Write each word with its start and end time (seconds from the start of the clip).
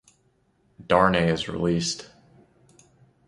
Darnay 0.83 1.29
is 1.29 1.47
released. 1.47 2.09